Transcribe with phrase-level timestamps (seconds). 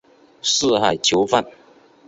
[0.41, 1.45] 四海求凰。